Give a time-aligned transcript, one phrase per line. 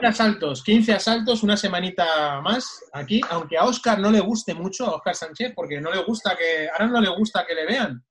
[0.00, 4.86] 15 asaltos, 15 asaltos, una semanita más aquí, aunque a Oscar no le guste mucho,
[4.86, 8.04] a Oscar Sánchez, porque no le gusta que, ahora no le gusta que le vean.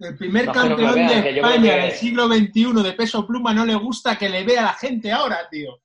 [0.00, 3.64] El primer No, campeón vean, de España que- del siglo XXI de peso pluma no
[3.64, 5.80] le gusta que le vea la gente ahora, tío.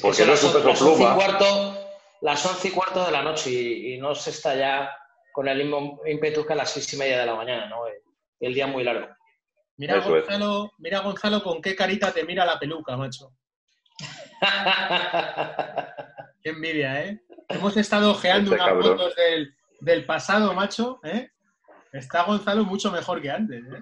[0.00, 1.14] Porque no es un las, peso las once y pluma.
[1.14, 1.78] cuarto,
[2.22, 4.90] las once y cuarto de la noche y, y no se está ya
[5.32, 7.86] con el mismo ímpetu que a las seis y media de la mañana, ¿no?
[7.86, 7.94] El,
[8.40, 9.08] el día muy largo.
[9.82, 10.22] Mira Eso es.
[10.26, 13.32] Gonzalo, mira Gonzalo con qué carita te mira la peluca, macho.
[16.40, 17.20] Qué envidia, ¿eh?
[17.48, 18.96] Hemos estado ojeando Este unas cabrón.
[18.96, 21.30] fotos del, del pasado, macho, ¿eh?
[21.92, 23.80] Está Gonzalo mucho mejor que antes, ¿eh?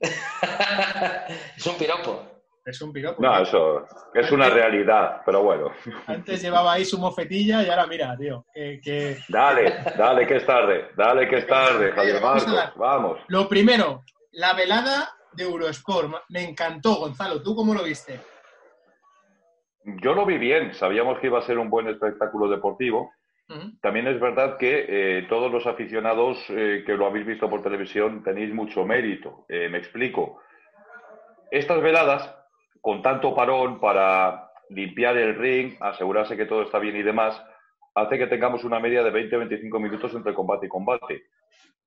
[1.58, 2.26] es un piropo.
[2.64, 3.20] Es un piropo.
[3.22, 5.70] No, eso es una realidad, pero bueno.
[6.06, 10.88] Antes llevaba ahí su mofetilla y ahora mira, tío, que- Dale, dale que es tarde,
[10.96, 13.18] dale que es tarde, Javier Marcos, vamos.
[13.28, 16.12] Lo primero, la velada de Eurosport.
[16.28, 17.42] Me encantó, Gonzalo.
[17.42, 18.20] ¿Tú cómo lo viste?
[20.02, 23.12] Yo lo vi bien, sabíamos que iba a ser un buen espectáculo deportivo.
[23.82, 28.22] También es verdad que eh, todos los aficionados eh, que lo habéis visto por televisión
[28.22, 29.44] tenéis mucho mérito.
[29.48, 30.40] Eh, me explico.
[31.50, 32.32] Estas veladas,
[32.80, 37.42] con tanto parón para limpiar el ring, asegurarse que todo está bien y demás,
[37.96, 41.24] hace que tengamos una media de 20-25 minutos entre combate y combate.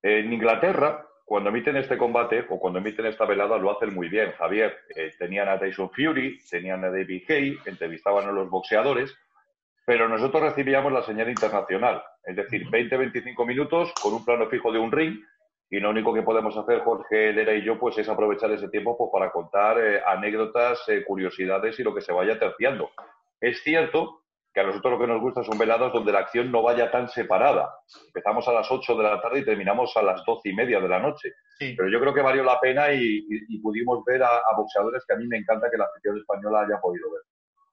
[0.02, 4.32] En Inglaterra, cuando emiten este combate o cuando emiten esta velada, lo hacen muy bien,
[4.32, 4.76] Javier.
[4.94, 9.16] Eh, tenían a Tyson Fury, tenían a David Hay, entrevistaban a los boxeadores,
[9.86, 14.78] pero nosotros recibíamos la señal internacional, es decir, 20-25 minutos con un plano fijo de
[14.78, 15.18] un ring
[15.70, 18.96] y lo único que podemos hacer Jorge Lera y yo pues es aprovechar ese tiempo
[18.96, 22.90] pues, para contar eh, anécdotas, eh, curiosidades y lo que se vaya terciando.
[23.40, 24.23] Es cierto
[24.54, 27.08] que a nosotros lo que nos gusta son veladas donde la acción no vaya tan
[27.08, 27.74] separada.
[28.06, 30.88] Empezamos a las 8 de la tarde y terminamos a las 12 y media de
[30.88, 31.32] la noche.
[31.58, 31.74] Sí.
[31.76, 35.02] Pero yo creo que valió la pena y, y- y pudimos ver a, a boxeadores
[35.06, 37.22] que a mí me encanta que la afición española haya podido ver.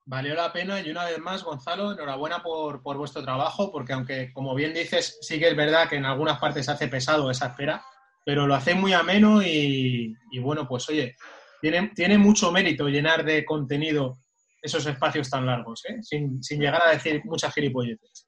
[0.04, 4.32] Valió la pena y una vez más, Gonzalo, enhorabuena por, por vuestro trabajo, porque aunque,
[4.32, 7.46] como bien dices, sí que es verdad que en algunas partes se hace pesado esa
[7.46, 7.80] espera,
[8.24, 11.14] pero lo hacéis muy ameno y, y bueno, pues oye,
[11.60, 14.16] tiene, tiene mucho mérito llenar de contenido
[14.62, 15.96] esos espacios tan largos, ¿eh?
[16.02, 18.26] sin, sin llegar a decir muchas gilipolleces.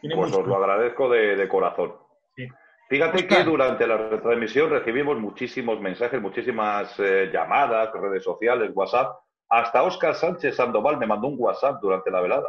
[0.00, 1.94] Tiene Pues mucho os lo agradezco de, de corazón.
[2.36, 2.46] Sí.
[2.88, 3.38] Fíjate Oscar.
[3.38, 9.16] que durante la retransmisión recibimos muchísimos mensajes, muchísimas eh, llamadas, redes sociales, WhatsApp.
[9.48, 12.48] Hasta Óscar Sánchez Sandoval me mandó un WhatsApp durante la velada.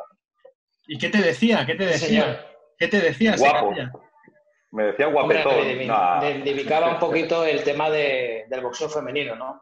[0.87, 1.65] ¿Y qué te decía?
[1.65, 2.45] ¿Qué te decía?
[2.77, 3.35] ¿Qué te decía?
[3.37, 3.73] Guapo.
[4.71, 5.87] Me decía Hombre, guapetón.
[5.87, 6.19] Nah.
[6.19, 9.61] reivindicaba un poquito el tema de- del boxeo femenino, ¿no?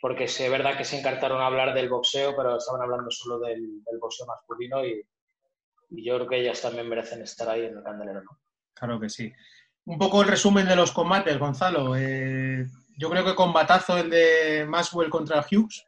[0.00, 3.84] Porque es verdad que se encartaron a hablar del boxeo, pero estaban hablando solo del,
[3.84, 5.06] del boxeo masculino y,
[5.90, 8.38] y yo creo que ellas también merecen estar ahí en el candelero, ¿no?
[8.74, 9.32] Claro que sí.
[9.84, 11.96] Un poco el resumen de los combates, Gonzalo.
[11.96, 12.64] Eh,
[12.96, 15.84] yo creo que combatazo el de Maxwell contra Hughes.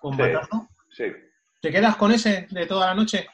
[0.00, 0.68] Combatazo.
[0.90, 1.12] Sí,
[1.60, 3.26] ¿Te quedas con ese de toda la noche?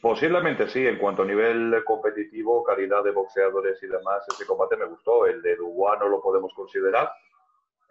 [0.00, 0.86] posiblemente sí.
[0.86, 5.26] En cuanto a nivel competitivo, calidad de boxeadores y demás, ese combate me gustó.
[5.26, 7.12] El de Dubois no lo podemos considerar.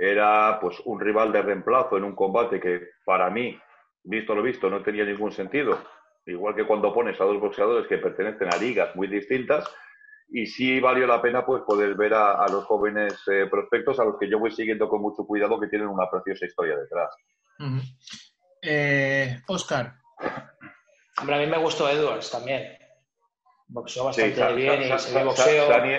[0.01, 3.59] Era pues un rival de reemplazo en un combate que para mí,
[4.03, 5.77] visto lo visto, no tenía ningún sentido.
[6.25, 9.69] Igual que cuando pones a dos boxeadores que pertenecen a ligas muy distintas.
[10.31, 14.05] Y sí valió la pena pues poder ver a, a los jóvenes eh, prospectos a
[14.05, 17.09] los que yo voy siguiendo con mucho cuidado que tienen una preciosa historia detrás.
[17.59, 17.81] Ujú.
[18.61, 19.95] Eh, Oscar,
[21.19, 22.77] Hombre, a mí me gustó Edwards también.
[23.67, 25.67] Boxeó bastante bien y se ve Sa- boxeo.
[25.67, 25.93] Sani,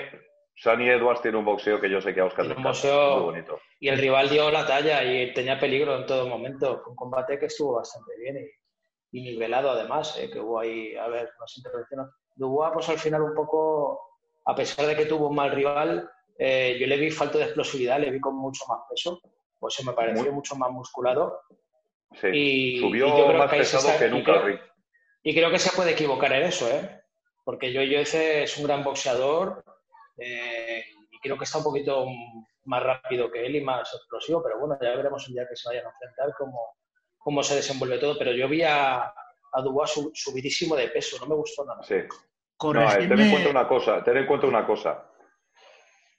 [0.55, 2.69] Sani Edwards tiene un boxeo que yo sé que a Oscar le encanta.
[2.69, 3.59] boxeo- Muy bonito.
[3.79, 6.81] Y el rival dio la talla y tenía peligro en todo momento.
[6.83, 8.37] Fue un combate que estuvo bastante bien
[9.11, 12.07] y, y nivelado además, eh, que hubo ahí, a ver, unas intervenciones.
[12.35, 13.99] Dubois, pues al final un poco,
[14.45, 17.99] a pesar de que tuvo un mal rival, eh, yo le vi falta de explosividad,
[17.99, 19.19] le vi con mucho más peso,
[19.59, 21.41] pues se me pareció Muy- mucho más musculado.
[22.13, 22.27] Sí.
[22.33, 24.59] Y, Subió y yo creo más que pesado que y nunca creo- al ring.
[25.23, 27.01] y creo que se puede equivocar en eso, ¿eh?
[27.43, 29.63] Porque yo ese es un gran boxeador
[30.21, 32.05] eh, y creo que está un poquito
[32.65, 35.67] más rápido que él y más explosivo, pero bueno, ya veremos el día que se
[35.69, 36.75] vayan a enfrentar cómo,
[37.17, 38.17] cómo se desenvuelve todo.
[38.17, 41.81] Pero yo vi a, a Dubois subidísimo de peso, no me gustó nada.
[41.83, 41.95] Sí.
[43.07, 45.07] ten en cuenta una cosa, ten en cuenta una cosa.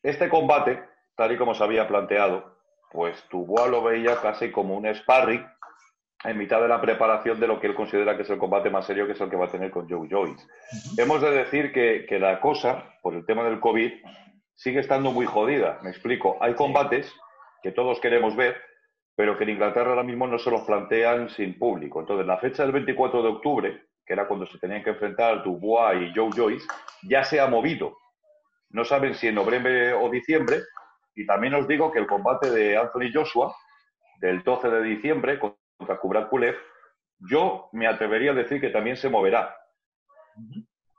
[0.03, 0.83] Este combate,
[1.15, 2.59] tal y como se había planteado,
[2.91, 5.47] pues Dubois lo veía casi como un sparring
[6.25, 8.87] en mitad de la preparación de lo que él considera que es el combate más
[8.87, 10.47] serio, que es el que va a tener con Joe Joyce.
[10.97, 13.93] Hemos de decir que, que, la cosa, por el tema del COVID,
[14.55, 15.81] sigue estando muy jodida.
[15.83, 16.37] Me explico.
[16.41, 17.13] Hay combates
[17.63, 18.57] que todos queremos ver,
[19.17, 22.01] pero que en Inglaterra ahora mismo no se los plantean sin público.
[22.01, 26.03] Entonces, la fecha del 24 de octubre, que era cuando se tenían que enfrentar Dubois
[26.03, 26.67] y Joe Joyce,
[27.03, 27.97] ya se ha movido.
[28.71, 30.61] No saben si en noviembre o diciembre.
[31.15, 33.55] Y también os digo que el combate de Anthony Joshua,
[34.19, 35.39] del 12 de diciembre,
[35.83, 36.57] contra Kubrat Kulev,
[37.19, 39.57] yo me atrevería a decir que también se moverá.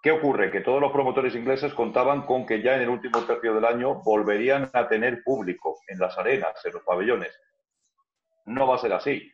[0.01, 0.51] ¿Qué ocurre?
[0.51, 4.01] Que todos los promotores ingleses contaban con que ya en el último tercio del año
[4.03, 7.33] volverían a tener público en las arenas, en los pabellones.
[8.45, 9.31] No va a ser así.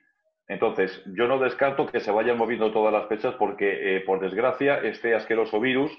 [0.48, 4.78] Entonces, yo no descarto que se vayan moviendo todas las fechas porque, eh, por desgracia,
[4.78, 5.92] este asqueroso virus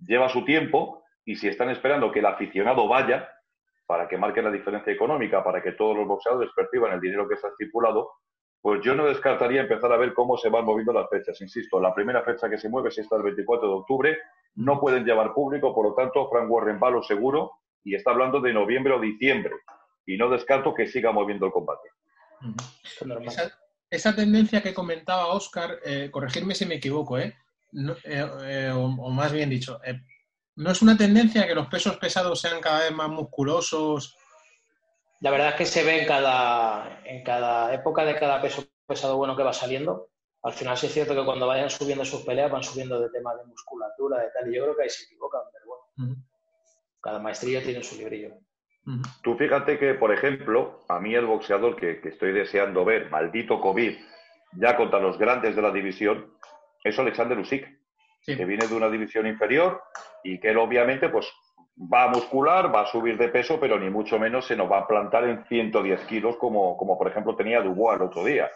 [0.00, 3.30] lleva su tiempo y si están esperando que el aficionado vaya
[3.86, 7.34] para que marque la diferencia económica, para que todos los boxeadores perciban el dinero que
[7.34, 8.10] está estipulado,
[8.60, 11.40] pues yo no descartaría empezar a ver cómo se van moviendo las fechas.
[11.40, 14.18] Insisto, la primera fecha que se mueve es esta el 24 de octubre.
[14.56, 17.52] No pueden llevar público, por lo tanto, Frank Warren va lo seguro
[17.84, 19.52] y está hablando de noviembre o diciembre.
[20.06, 21.88] Y no descarto que siga moviendo el combate.
[23.90, 27.36] esa, tendencia que comentaba Oscar, eh, corregirme si me equivoco, ¿eh?
[28.04, 29.78] eh, eh o, más bien dicho,
[30.56, 34.17] ¿no es una tendencia que los pesos pesados sean cada vez más musculosos
[35.20, 39.16] la verdad es que se ve en cada, en cada época de cada peso pesado
[39.16, 40.08] bueno que va saliendo.
[40.42, 43.34] Al final sí es cierto que cuando vayan subiendo sus peleas van subiendo de tema
[43.34, 46.16] de musculatura, de tal, y yo creo que ahí se equivocan, pero bueno.
[47.00, 48.34] Cada maestrillo tiene su librillo.
[49.22, 53.98] Tú fíjate que, por ejemplo, a mí el boxeador que, estoy deseando ver, maldito COVID,
[54.52, 56.32] ya contra los grandes de la división,
[56.82, 57.66] es Alexander Usyk,
[58.24, 59.82] que viene de una división inferior
[60.22, 61.30] y que él obviamente pues
[61.80, 64.78] va a muscular, va a subir de peso, pero ni mucho menos se nos va
[64.80, 68.50] a plantar en 110 kilos como, como por ejemplo tenía Dubois el otro día.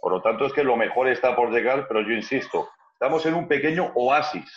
[0.00, 3.34] Por lo tanto, es que lo mejor está por llegar, pero yo insisto, estamos en
[3.34, 4.50] un pequeño oasis.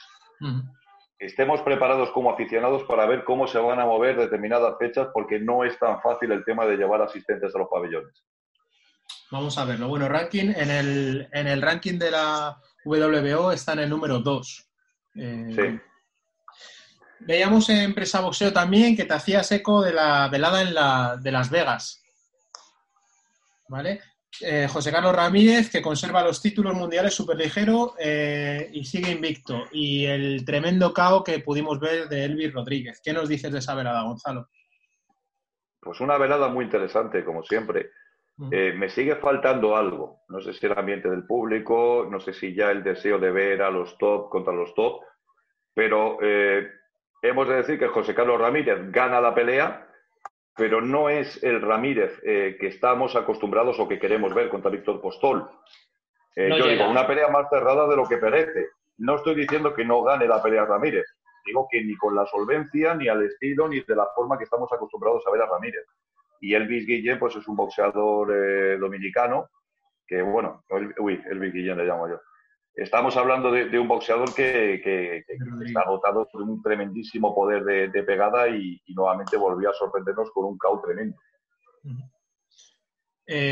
[1.18, 5.64] Estemos preparados como aficionados para ver cómo se van a mover determinadas fechas, porque no
[5.64, 8.24] es tan fácil el tema de llevar asistentes a los pabellones.
[9.32, 9.88] Vamos a verlo.
[9.88, 14.70] Bueno, ranking en el, en el ranking de la WBO está en el número 2.
[15.16, 15.91] Eh, sí.
[17.26, 21.32] Veíamos en Presa Boxeo también que te hacías eco de la velada en la, de
[21.32, 22.04] Las Vegas.
[23.70, 24.02] ¿Vale?
[24.40, 29.66] Eh, José Carlos Ramírez, que conserva los títulos mundiales superligero eh, y sigue invicto.
[29.72, 33.02] Y el tremendo caos que pudimos ver de Elvis Rodríguez.
[33.04, 34.50] ¿Qué nos dices de esa velada, Gonzalo?
[35.80, 37.92] Pues una velada muy interesante, como siempre.
[38.52, 40.22] Eh, me sigue faltando algo.
[40.30, 43.62] No sé si el ambiente del público, no sé si ya el deseo de ver
[43.62, 45.02] a los top contra los top,
[45.74, 46.18] pero
[47.22, 49.88] hemos de decir que José Carlos Ramírez gana la pelea,
[50.56, 55.02] pero no es el Ramírez eh, que estamos acostumbrados o que queremos ver contra Víctor
[55.02, 55.50] Postol.
[56.36, 58.70] Eh, yo digo, una pelea más cerrada de lo que parece.
[58.98, 61.06] No estoy diciendo que no gane la pelea Ramírez.
[61.46, 64.72] Digo que ni con la solvencia, ni al estilo, ni de la forma que estamos
[64.72, 65.86] acostumbrados a ver a Ramírez.
[66.40, 69.50] Y Elvis Guillén, pues es un boxeador eh, dominicano,
[70.08, 70.64] que bueno,
[71.00, 72.20] uy, Elvis Guillén le llamo yo
[72.74, 78.82] Estamos hablando de, un boxeador que, está dotado de un tremendísimo poder de, pegada y,
[78.88, 81.18] nuevamente volvió a sorprendernos con un caos tremendo.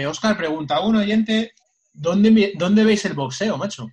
[0.07, 1.53] Oscar eh, pregunta a un oyente,
[1.93, 3.87] ¿dónde, ¿dónde veis el boxeo, macho?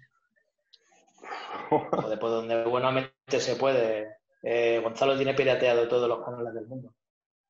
[1.70, 4.18] Joder, pues donde buenamente se puede.
[4.42, 6.94] Eh, Gonzalo tiene pirateado todos los canales del mundo.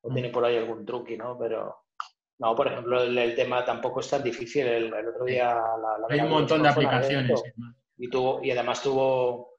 [0.01, 1.37] O tiene por ahí algún truqui, ¿no?
[1.39, 1.86] Pero
[2.39, 4.67] no, por ejemplo, el, tema tampoco es tan difícil.
[4.67, 5.55] El, otro día...
[5.55, 7.43] La, Hay un montón de aplicaciones.
[7.97, 9.55] Y, tuvo, y además tuvo...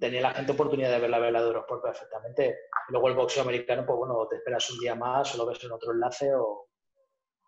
[0.00, 2.56] Tenía la gente oportunidad de ver la vela de Eurosport perfectamente.
[2.88, 5.72] luego el boxeo americano, pues bueno, te esperas un día más o lo ves en
[5.72, 6.66] otro enlace o...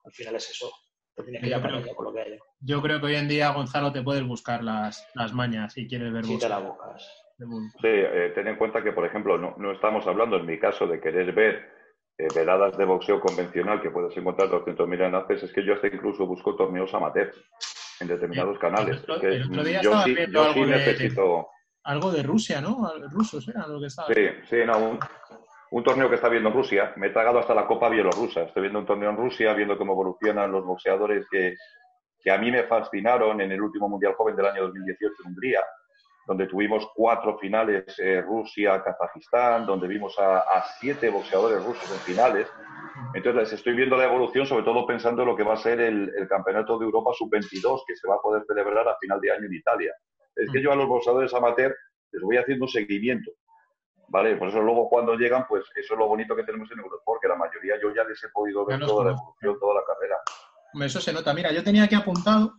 [0.05, 0.71] Al final es eso.
[1.15, 2.39] Te tienes que ir aprendiendo con lo que hay.
[2.61, 6.13] Yo creo que hoy en día, Gonzalo, te puedes buscar las, las mañas si quieres
[6.13, 7.03] ver Si te la buscas.
[7.37, 10.87] Sí, eh, ten en cuenta que, por ejemplo, no, no estamos hablando, en mi caso,
[10.87, 11.82] de querer ver
[12.19, 16.27] eh, veladas de boxeo convencional que puedes encontrar 200.000 enlaces, es que yo hasta incluso
[16.27, 17.33] busco torneos amateur
[18.01, 19.03] en determinados canales.
[19.83, 20.15] yo sí,
[20.61, 21.49] necesito...
[21.85, 22.93] algo de Rusia, ¿no?
[23.11, 24.09] Rusos era lo que estaba.
[24.13, 24.99] Sí, sí, no,
[25.71, 26.93] un, torneo que está viendo en Rusia.
[26.97, 28.43] Me he tragado hasta la Copa Bielorrusa.
[28.43, 31.55] Estoy viendo un torneo en Rusia, viendo cómo evolucionan los boxeadores que,
[32.21, 35.61] que a mí me fascinaron en el último Mundial Joven del año 2018 en Hungría.
[36.27, 42.49] Donde tuvimos cuatro finales eh, Rusia, Kazajistán, donde vimos a, siete boxeadores rusos en finales.
[43.15, 46.11] Entonces estoy viendo la evolución, sobre todo pensando en lo que va a ser el,
[46.29, 49.55] Campeonato de Europa Sub-22, que se va a poder celebrar a final de año en
[49.55, 49.93] Italia.
[50.37, 51.75] Es que yo a los boxeadores amateur
[52.13, 53.33] les voy haciendo un seguimiento.
[54.09, 54.37] ¿Vale?
[54.37, 57.29] Por eso luego cuando llegan, pues eso es lo bonito que tenemos en Eurosport, que
[57.29, 60.17] la mayoría yo ya les he podido ver toda la evolución, toda la carrera.
[60.81, 61.33] Eso se nota.
[61.33, 62.55] Mira, yo tenía aquí apuntado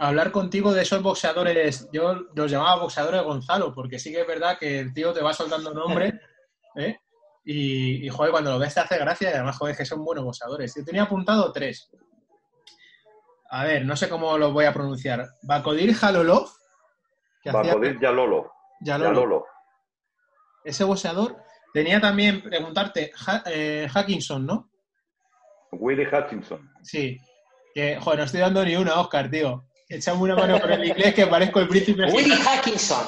[0.00, 1.88] hablar contigo de esos boxeadores.
[1.92, 5.34] Yo los llamaba boxeadores Gonzalo, porque sí que es verdad que el tío te va
[5.34, 6.18] soltando nombre.
[6.76, 6.98] ¿eh?
[7.44, 10.74] Y, joder, cuando lo ves te hace gracia y además, joder, que son buenos boxeadores.
[10.74, 11.90] Yo tenía apuntado tres.
[13.50, 15.26] A ver, no sé cómo los voy a pronunciar.
[15.42, 16.48] Bakodir Jalolov.
[17.44, 18.50] Bakodir Yalolo.
[18.80, 19.44] Yalolo.
[20.64, 21.36] Ese boxeador.
[21.74, 23.12] Tenía también, preguntarte,
[23.46, 24.70] eh, Hackinson, ¿no?
[25.72, 26.68] Willy Hutchinson.
[26.82, 27.18] Sí.
[27.74, 29.69] Que, joder, no estoy dando ni una, Oscar, tío.
[29.90, 32.04] Echame una mano por el inglés que parezco el príncipe.
[32.04, 33.06] Willy Hackinson.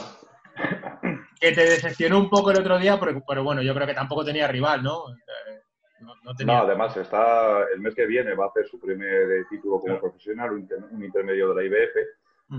[1.39, 4.49] Que te decepcionó un poco el otro día, pero, bueno, yo creo que tampoco tenía
[4.49, 5.05] rival, ¿no?
[6.45, 10.01] No, además está el mes que viene va a hacer su primer eh, título como
[10.01, 11.95] profesional, un, intermedio de la IBF.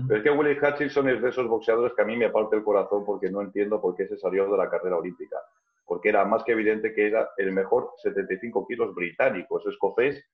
[0.08, 2.64] Pero es que Willy Hutchinson es de esos boxeadores que a mí me parte el
[2.64, 5.36] corazón porque no entiendo por qué se salió de la carrera olímpica.
[5.84, 10.24] Porque era más que evidente que era el mejor 75 kilos británico, es escocés,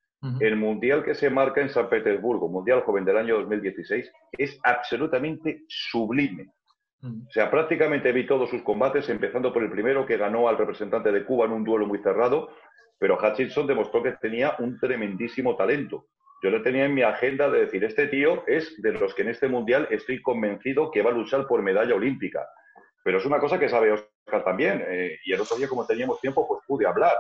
[0.40, 5.64] el mundial que se marca en San Petersburgo, Mundial Joven del año 2016, es absolutamente
[5.68, 6.52] sublime.
[7.02, 11.10] O sea, prácticamente vi todos sus combates, empezando por el primero que ganó al representante
[11.10, 12.50] de Cuba en un duelo muy cerrado,
[12.98, 16.08] pero Hutchinson demostró que tenía un tremendísimo talento.
[16.42, 19.28] Yo le tenía en mi agenda de decir, este tío es de los que en
[19.28, 22.46] este mundial estoy convencido que va a luchar por medalla olímpica.
[23.02, 26.20] Pero es una cosa que sabe Oscar también, eh, y el otro día, como teníamos
[26.20, 27.12] tiempo, pues pude hablar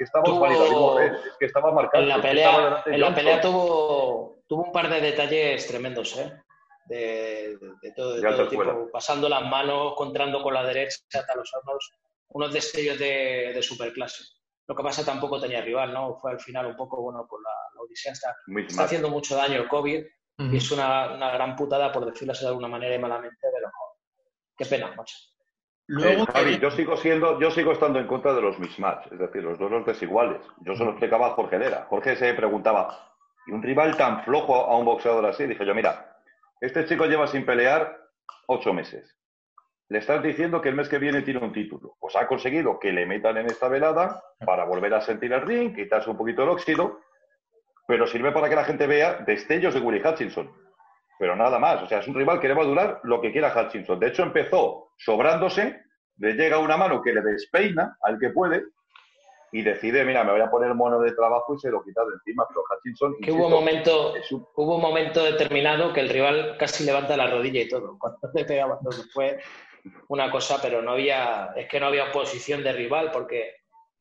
[0.00, 2.02] que es que estaba marcado.
[2.02, 6.32] En la pelea, en la pelea tuvo, tuvo un par de detalles tremendos, ¿eh?
[6.86, 7.58] De,
[7.94, 11.92] todo, de tipo, pasando las manos, contrando con la derecha hasta los hornos,
[12.30, 14.24] unos destellos de, de superclase.
[14.66, 16.16] Lo que pasa tampoco tenía rival, ¿no?
[16.16, 18.34] Fue al final un poco, bueno, con la, Odisea está,
[18.66, 20.04] está haciendo mucho daño el COVID
[20.38, 23.70] y es una, una, gran putada, por decirlo de alguna manera y malamente, pero
[24.56, 25.16] qué pena, macho.
[25.92, 29.42] Luego, Javi, yo sigo siendo, yo sigo estando en contra de los mismatch, es decir,
[29.42, 30.40] los duelos desiguales.
[30.60, 31.86] Yo se lo explicaba a Jorge Lera.
[31.88, 33.10] Jorge se preguntaba,
[33.44, 35.46] ¿y un rival tan flojo a un boxeador así?
[35.48, 36.16] Dije yo, mira,
[36.60, 37.98] este chico lleva sin pelear
[38.46, 39.18] ocho meses.
[39.88, 41.96] Le estás diciendo que el mes que viene tiene un título.
[41.98, 45.74] Pues ha conseguido que le metan en esta velada para volver a sentir el ring,
[45.74, 47.00] quitarse un poquito el óxido,
[47.88, 50.52] pero sirve para que la gente vea destellos de Willie Hutchinson
[51.20, 51.82] pero nada más.
[51.82, 54.00] O sea, es un rival que le va a durar lo que quiera Hutchinson.
[54.00, 55.82] De hecho, empezó sobrándose,
[56.16, 58.64] le llega una mano que le despeina al que puede
[59.52, 62.14] y decide, mira, me voy a poner mono de trabajo y se lo quita de
[62.14, 62.46] encima.
[62.48, 63.16] Pero Hutchinson...
[63.20, 64.14] Que hubo, un momento,
[64.56, 67.96] hubo un momento determinado que el rival casi levanta la rodilla y todo.
[68.00, 69.04] Cuando le pegaba todo.
[69.12, 69.40] Fue
[70.08, 71.52] una cosa, pero no había...
[71.54, 73.56] Es que no había oposición de rival porque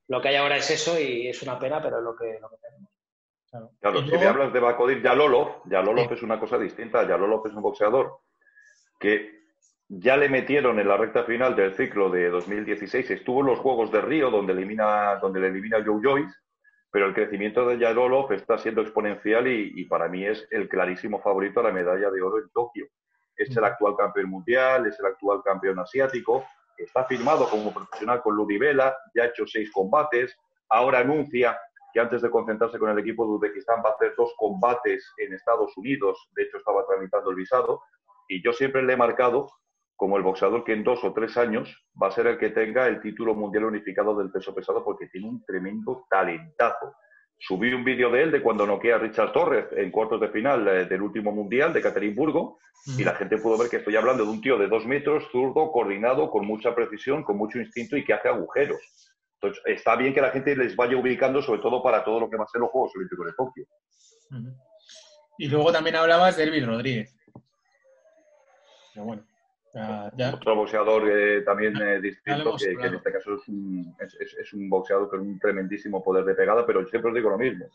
[0.07, 2.49] lo que hay ahora es eso y es una pena, pero es lo que, lo
[2.49, 2.88] que tenemos.
[3.51, 7.08] Claro, si me hablas de Bakodir Yalolov, Yalolov es una cosa distinta.
[7.08, 8.20] Yalolov es un boxeador
[9.00, 9.39] que
[9.88, 13.10] ya le metieron en la recta final del ciclo de 2016.
[13.10, 16.36] Estuvo en los Juegos de Río, donde, elimina, donde le elimina Joe Joyce,
[16.91, 21.60] pero el crecimiento de Yalolov está siendo exponencial y, para mí es el clarísimo favorito
[21.60, 22.88] a la medalla de oro en Tokio.
[23.36, 26.46] Es el actual campeón mundial, es el actual campeón asiático,
[26.77, 30.38] está firmado como profesional con Ludivela, ya ha hecho seis combates,
[30.70, 31.58] ahora anuncia
[31.93, 35.34] que antes de concentrarse con el equipo de Uzbekistán va a hacer dos combates en
[35.34, 37.81] Estados Unidos, de hecho estaba tramitando el visado,
[38.27, 39.48] y yo siempre le he marcado
[40.00, 42.88] como el boxeador que en dos o tres años va a ser el que tenga
[42.88, 46.96] el título mundial unificado del peso pesado porque tiene un tremendo talentazo.
[47.38, 50.65] Subí un vídeo de él de cuando noquea a Richard Torres en cuartos de final
[50.69, 52.60] eh, del último mundial de Caterimburgo
[52.98, 55.69] y la gente pudo ver que estoy hablando de un tío de dos metros, zurdo,
[55.72, 59.09] coordinado, con mucha precisión, con mucho instinto y que hace agujeros.
[59.41, 62.36] Entonces, está bien que la gente les vaya ubicando, sobre todo para todo lo que
[62.36, 63.65] va a ser los Juegos Olímpicos de Tokio.
[65.38, 67.15] Y luego también hablabas de Elvin Rodríguez.
[68.93, 69.24] Pero bueno,
[70.34, 75.10] Otro boxeador eh, también eh, distinto, que, en este caso es un, es, un boxeador
[75.10, 77.67] con un tremendísimo poder de pegada, pero siempre os digo lo mismo.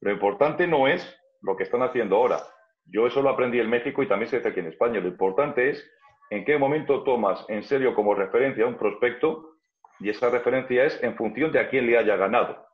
[0.00, 2.40] Lo importante no es lo que están haciendo ahora.
[2.86, 4.98] Yo eso lo aprendí en México y también se dice aquí en España.
[4.98, 5.88] Lo importante es
[6.30, 9.55] en qué momento tomas en serio como referencia a un prospecto
[10.00, 12.66] y esa referencia es en función de a quién le haya ganado.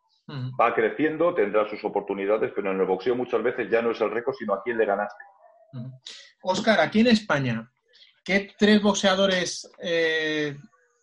[0.59, 4.11] Va creciendo, tendrá sus oportunidades, pero en el boxeo muchas veces ya no es el
[4.11, 5.23] récord, sino a quién le ganaste.
[6.43, 7.71] Oscar, aquí en España,
[8.25, 10.57] ¿qué tres boxeadores eh,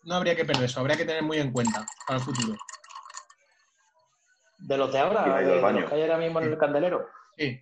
[0.04, 0.80] no habría que perder eso?
[0.80, 2.56] Habría que tener muy en cuenta para el futuro.
[4.58, 5.40] ¿De los de ahora?
[5.40, 7.08] ¿De, los que hay ahora mismo en el candelero?
[7.38, 7.60] Sí.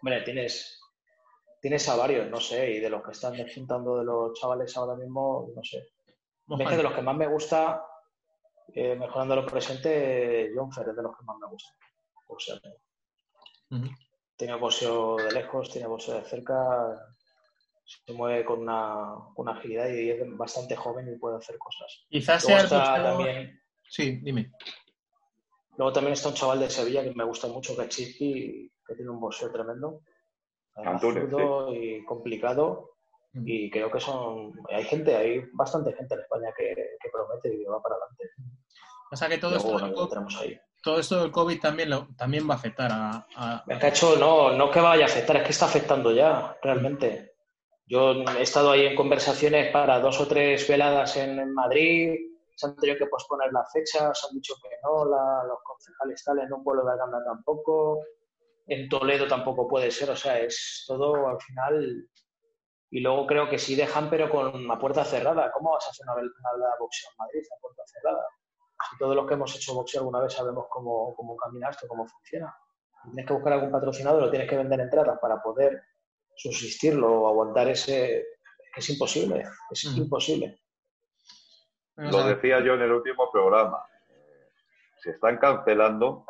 [0.00, 0.78] Hombre, tienes
[1.60, 4.94] tienes a varios, no sé, y de los que están juntando de los chavales ahora
[4.94, 5.88] mismo, no sé.
[6.48, 7.84] Es de los que más me gusta,
[8.74, 11.74] eh, mejorando lo presente, John Fer es de los que más me gusta.
[12.26, 12.56] O sea,
[14.36, 17.14] Tiene boxeo de lejos, tiene boxeo de cerca,
[17.84, 22.06] se mueve con una, una, agilidad y es bastante joven y puede hacer cosas.
[22.08, 23.60] Quizás sea el también.
[23.88, 24.52] Sí, dime.
[25.76, 28.94] Luego también está un chaval de Sevilla que me gusta mucho, que es Chispi, que
[28.94, 30.02] tiene un boxeo tremendo.
[30.74, 32.97] Absurdo y complicado.
[33.32, 33.44] Mm.
[33.46, 34.52] Y creo que son.
[34.70, 36.74] Hay gente, hay bastante gente en España que,
[37.12, 38.30] promete y que va para adelante.
[39.10, 40.60] Pasa que todo esto, del COVID, ahí.
[40.82, 43.26] todo esto del COVID también, lo, también va a afectar a.
[43.36, 43.64] a...
[43.66, 46.56] Es que ha hecho, no, no que vaya a afectar, es que está afectando ya,
[46.62, 47.34] realmente.
[47.86, 52.14] Yo he estado ahí en conversaciones para dos o tres veladas en, Madrid,
[52.54, 56.62] se han tenido que posponer las fechas, han dicho que no, los concejales tales no
[56.62, 58.04] puedo dar gana tampoco,
[58.66, 62.08] en Toledo tampoco puede ser, o sea, es todo al final.
[62.90, 65.50] Y luego creo que sí dejan, pero con una puerta cerrada.
[65.52, 68.24] ¿Cómo vas a hacer una, velada de boxeo en Madrid a puerta cerrada?
[68.90, 72.06] Si todos los que hemos hecho boxeo alguna vez sabemos cómo, cómo camina esto, cómo
[72.06, 72.54] funciona.
[73.04, 75.82] Tienes que buscar algún patrocinador, lo tienes que vender entradas para poder
[76.36, 78.26] subsistirlo o aguantar ese...
[78.76, 80.60] Es imposible, es imposible.
[81.96, 83.82] Lo decía yo en el último programa.
[85.02, 86.24] Se están cancelando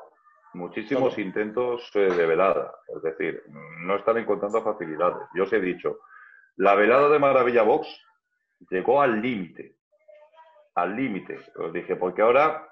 [0.55, 2.75] muchísimos intentos eh, de velada.
[2.97, 3.43] Es decir,
[3.81, 5.29] no están encontrando facilidades.
[5.35, 5.99] Yo os he dicho,
[6.59, 7.89] la velada de Maravilla Box
[8.71, 9.77] llegó al límite.
[10.75, 11.41] Al límite.
[11.57, 12.69] Os dije, porque ahora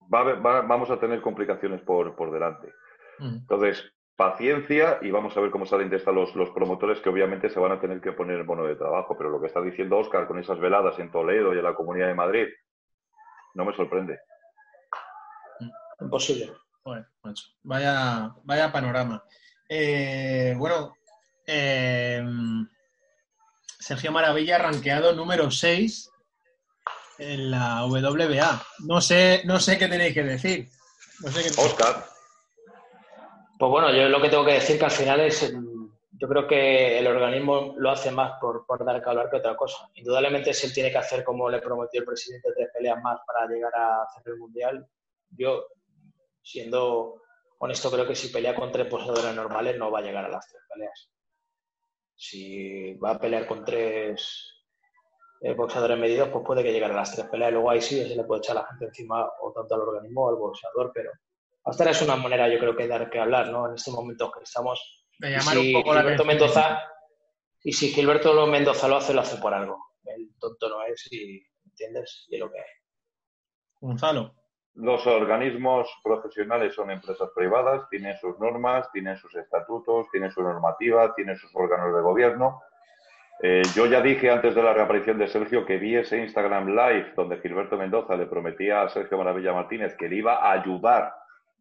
[0.00, 2.72] vamos a tener complicaciones por, por delante.
[3.20, 7.48] Entonces, paciencia y vamos a ver cómo salen de esta los, los promotores que obviamente
[7.48, 9.16] se van a tener que poner el bono de trabajo.
[9.16, 12.08] Pero lo que está diciendo Oscar con esas veladas en Toledo y en la Comunidad
[12.08, 12.48] de Madrid,
[13.54, 14.18] no me sorprende.
[16.00, 16.52] Imposible.
[17.62, 19.22] vaya, vaya panorama.
[19.68, 20.94] Eh, bueno,
[21.46, 22.24] eh,
[23.80, 26.10] Sergio Maravilla rankeado número 6
[27.18, 28.62] en la WBA.
[28.80, 30.68] No sé, no sé qué tenéis que decir.
[31.58, 32.06] Oscar.
[33.58, 35.52] Pues bueno, yo lo que tengo que decir que al final es,
[36.12, 39.88] yo creo que el organismo lo hace más por, dar que hablar que otra cosa.
[39.94, 43.46] Indudablemente, si él tiene que hacer como le prometió el presidente, tres peleas más para
[43.46, 44.86] llegar a hacer el mundial,
[45.30, 45.66] yo,
[46.42, 47.22] siendo
[47.58, 50.46] honesto, creo que si pelea con tres posadores normales no va a llegar a las
[50.48, 51.10] tres peleas.
[52.22, 54.66] Si va a pelear con tres
[55.40, 57.50] eh, boxeadores medidos, pues puede que llegue a las tres peleas.
[57.50, 60.26] Luego ahí sí se le puede echar a la gente encima o tanto al organismo
[60.26, 61.10] o al boxeador, pero
[61.64, 63.66] hasta es una manera, yo creo, que dar que hablar, ¿no?
[63.68, 65.06] En este momento que estamos.
[65.18, 66.82] De llamar un poco Gilberto Mendoza,
[67.62, 69.78] y si Gilberto Mendoza lo hace, lo hace por algo.
[70.04, 72.26] El tonto no es y, ¿entiendes?
[72.28, 72.66] Y lo que hay.
[73.80, 74.34] Gonzalo.
[74.74, 81.14] Los organismos profesionales son empresas privadas, tienen sus normas, tienen sus estatutos, tienen su normativa,
[81.14, 82.60] tienen sus órganos de gobierno.
[83.42, 87.14] Eh, yo ya dije antes de la reaparición de Sergio que vi ese Instagram Live
[87.16, 91.14] donde Gilberto Mendoza le prometía a Sergio Maravilla Martínez que le iba a ayudar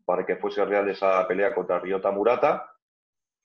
[0.06, 2.70] para que fuese real esa pelea contra Ryota Murata.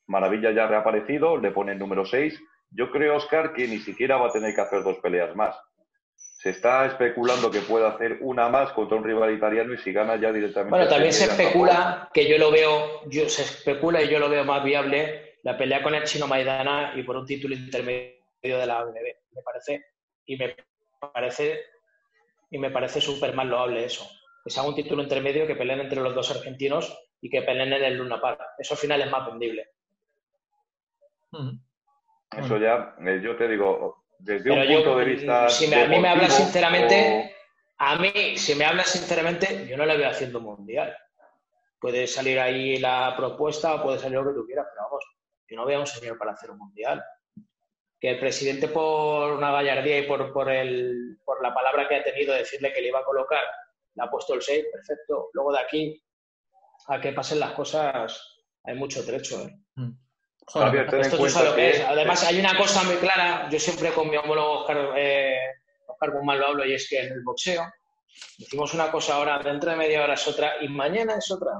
[0.06, 2.42] Maravilla ya ha reaparecido, le pone el número 6.
[2.70, 5.56] Yo creo, Oscar, que ni siquiera va a tener que hacer dos peleas más.
[6.44, 10.16] Se está especulando que pueda hacer una más contra un rival italiano y si gana
[10.16, 10.76] ya directamente.
[10.76, 14.44] Bueno, también se especula, que yo lo veo, yo, se especula y yo lo veo
[14.44, 18.80] más viable, la pelea con el chino Maidana y por un título intermedio de la
[18.80, 18.94] ABB.
[19.32, 19.86] Me parece,
[20.26, 20.54] y me
[21.00, 21.62] parece,
[22.50, 24.06] y me parece súper mal loable eso
[24.44, 27.82] que sea un título intermedio, que peleen entre los dos argentinos y que peleen en
[27.82, 28.42] el Luna Park.
[28.58, 29.70] Eso al final es más vendible.
[32.30, 35.48] Eso ya, eh, yo te digo, desde un punto de vista.
[35.48, 37.34] Si a mí me hablas sinceramente,
[37.78, 40.96] a mí, si me hablas sinceramente, yo no le veo haciendo mundial.
[41.78, 45.04] Puede salir ahí la propuesta o puede salir lo que tú quieras, pero vamos,
[45.48, 47.04] yo no veo a un señor para hacer un mundial.
[48.00, 52.04] Que el presidente, por una gallardía y por, por, el, por la palabra que ha
[52.04, 53.42] tenido, decirle que le iba a colocar
[53.94, 55.30] le ha puesto el 6, perfecto.
[55.32, 56.04] Luego de aquí
[56.88, 58.20] a que pasen las cosas
[58.64, 59.42] hay mucho trecho.
[59.42, 59.56] ¿eh?
[59.76, 59.92] Mm.
[61.88, 63.48] Además, hay una cosa muy clara.
[63.50, 65.36] Yo siempre con mi homólogo Oscar, eh,
[65.86, 67.64] Oscar Guzmán lo hablo y es que en el boxeo
[68.38, 71.52] decimos una cosa ahora, dentro de media hora es otra y mañana es otra.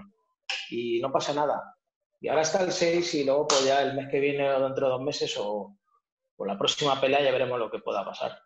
[0.71, 1.77] Y no pasa nada.
[2.21, 4.87] Y ahora está el 6 y luego pues ya el mes que viene o dentro
[4.87, 5.77] de dos meses o,
[6.37, 8.39] o la próxima pelea ya veremos lo que pueda pasar.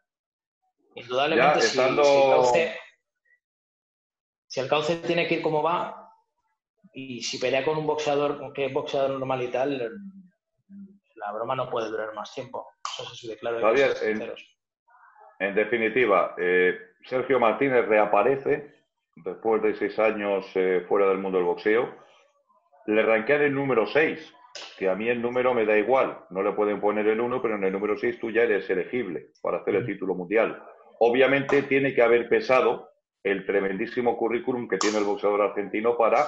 [0.94, 1.78] Indudablemente, si,
[4.48, 6.08] si el cauce tiene que ir como va,
[6.92, 9.92] y si pelea con un boxeador que es boxeador normal y tal,
[11.28, 12.66] la broma no puede durar más tiempo.
[12.82, 13.60] Eso se declara.
[14.02, 14.32] en,
[15.40, 18.74] en, definitiva, eh, Sergio Martínez reaparece
[19.16, 21.94] después de seis años eh, fuera del mundo del boxeo.
[22.86, 24.34] Le ranquean el número 6.
[24.78, 26.18] que a mí el número me da igual.
[26.30, 29.32] No le pueden poner el 1, pero en el número 6 tú ya eres elegible
[29.42, 30.62] para hacer el título mundial.
[31.00, 32.88] Obviamente tiene que haber pesado
[33.22, 36.24] el tremendísimo currículum que tiene el boxeador argentino para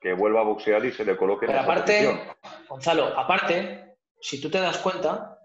[0.00, 2.18] que vuelva a boxear y se le coloque en aparte,
[2.68, 3.89] Gonzalo, aparte,
[4.20, 5.38] si tú te das cuenta,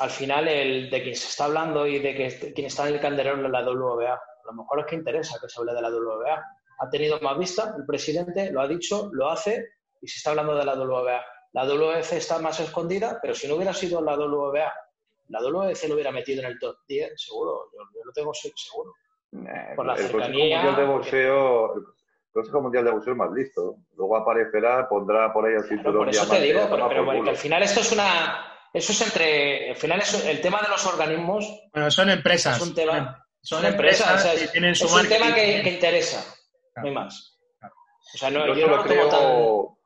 [0.00, 3.00] al final el de quien se está hablando y de que quien está en el
[3.00, 5.90] candelero de la WBA, a lo mejor es que interesa que se hable de la
[5.90, 6.44] WBA.
[6.78, 9.66] Ha tenido más vista, el presidente lo ha dicho, lo hace
[10.00, 11.24] y se está hablando de la WBA.
[11.52, 14.72] La WF está más escondida, pero si no hubiera sido la WBA,
[15.28, 18.94] la WF lo hubiera metido en el top 10, seguro, yo, lo tengo seguro.
[19.74, 20.62] por la el cercanía.
[20.62, 21.74] Mundial de boxeo,
[22.36, 23.78] Consejo Mundial de Boxeo es más listo.
[23.96, 26.04] Luego aparecerá, pondrá por ahí el cinturón.
[26.04, 28.44] por eso te digo, pero, al final esto es una.
[28.74, 29.70] Eso es entre.
[29.70, 31.50] Al final, el tema de los organismos.
[31.72, 32.58] Bueno, son empresas.
[32.58, 33.26] Es un tema.
[33.40, 36.22] Son, empresas, que tienen su Es un tema que, interesa,
[36.76, 37.38] no hay más.
[37.62, 39.78] O sea, no, yo, no lo creo...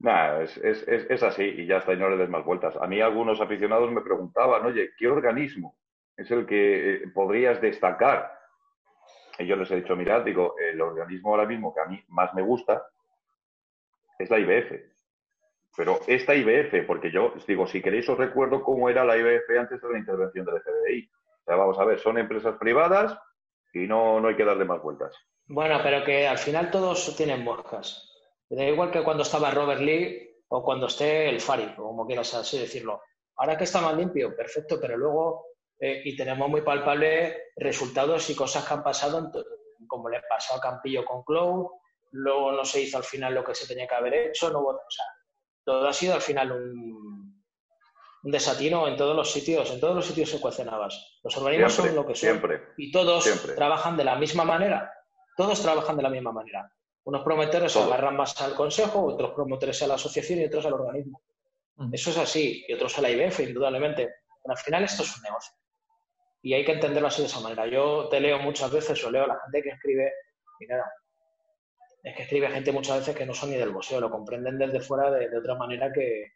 [0.00, 2.74] Nah, es, es, es, así y ya está, y no le des más vueltas.
[2.80, 5.78] A mí algunos aficionados me preguntaban, oye, ¿qué organismo
[6.16, 8.32] es el que eh, podrías destacar?
[9.38, 12.32] Y yo les he dicho, mirad, digo, el organismo ahora mismo que a mí más
[12.34, 12.86] me gusta
[14.18, 14.72] es la IBF.
[15.76, 19.80] Pero esta IBF, porque yo digo, si queréis os recuerdo cómo era la IBF antes
[19.80, 21.10] de la intervención del FBI.
[21.40, 23.18] O sea, vamos a ver, son empresas privadas
[23.72, 25.16] y no, no hay que darle más vueltas.
[25.46, 28.10] Bueno, pero que al final todos tienen moscas.
[28.48, 32.58] Da igual que cuando estaba Robert Lee o cuando esté el Fari, como quieras así
[32.58, 33.02] decirlo.
[33.36, 35.46] Ahora que está más limpio, perfecto, pero luego,
[35.78, 39.30] eh, y tenemos muy palpables resultados y cosas que han pasado,
[39.86, 41.66] como le pasó a Campillo con Cloud,
[42.12, 44.80] luego no se hizo al final lo que se tenía que haber hecho, no o
[44.88, 45.04] sea,
[45.64, 47.42] todo ha sido al final un,
[48.22, 51.18] desatino en todos los sitios, en todos los sitios ecuacionabas.
[51.22, 52.40] Los organismos son lo que son.
[52.78, 54.90] y todos trabajan de la misma manera.
[55.36, 56.70] Todos trabajan de la misma manera.
[57.04, 60.74] Unos promotores se agarran más al consejo, otros promotores a la asociación y otros al
[60.74, 61.20] organismo.
[61.92, 64.14] Eso es así, y otros a la IBF, indudablemente.
[64.42, 65.54] Pero al final esto es un negocio.
[66.44, 67.66] Y hay que entenderlo así de esa manera.
[67.66, 70.12] Yo te leo muchas veces o leo a la gente que escribe,
[70.60, 70.92] y nada,
[72.02, 74.78] es que escribe gente muchas veces que no son ni del boxeo, lo comprenden desde
[74.80, 76.32] fuera de, otra manera que,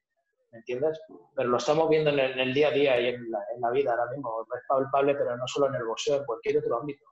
[0.51, 0.99] ¿me entiendes?
[1.37, 3.91] Pero lo estamos viendo en el, día a día y en la, en la, vida
[3.91, 4.47] ahora mismo.
[4.57, 7.05] Es palpable, pero no solo en el boxeo, en cualquier otro ámbito.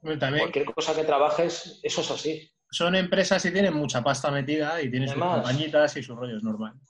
[0.00, 2.50] Cualquier cosa que trabajes, eso es así.
[2.68, 6.82] Son empresas y tienen mucha pasta metida y tienen sus compañitas y sus rollos normales.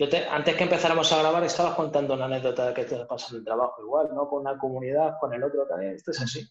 [0.00, 3.40] Yo antes que empezáramos a grabar estabas contando una anécdota de que te pasa en
[3.40, 4.26] el trabajo igual, ¿no?
[4.26, 5.92] Con una comunidad, con el otro también.
[5.92, 6.48] Esto es así.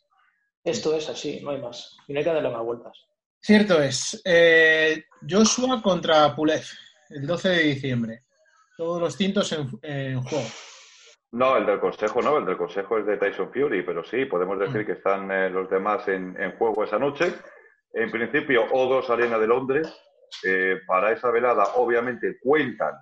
[0.64, 1.98] Esto es así, no hay más.
[2.08, 2.96] Y no hay que darle más vueltas.
[3.42, 4.22] Cierto es.
[4.24, 6.64] Eh, Joshua contra Pulev,
[7.10, 8.24] el 12 de diciembre.
[8.78, 10.46] Todos los cintos en juego.
[11.32, 14.60] No, el del Consejo no, el del Consejo es de Tyson Fury, pero sí, podemos
[14.60, 17.34] decir que están eh, los demás en, juego esa noche.
[17.94, 19.92] En principio, O2 Arena de Londres.
[20.44, 22.94] Eh, para esa velada, obviamente, cuentan